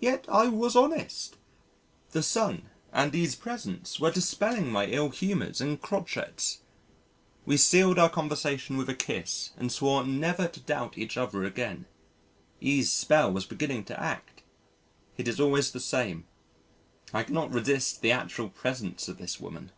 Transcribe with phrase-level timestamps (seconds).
[0.00, 1.36] Yet I was honest:
[2.10, 2.62] the Sun
[2.92, 6.62] and E.'s presence were dispelling my ill humours and crochets.
[7.46, 11.86] We sealed our conversation with a kiss and swore never to doubt each other again.
[12.60, 14.42] E.'s spell was beginning to act.
[15.16, 16.24] It is always the same.
[17.14, 19.70] I cannot resist the actual presence of this woman.